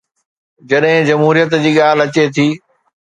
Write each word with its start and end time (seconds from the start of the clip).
جڏهن 0.69 1.05
جمهوريت 1.09 1.53
جي 1.67 1.71
ڳالهه 1.77 2.05
اچي 2.09 2.23
ٿي. 2.35 2.47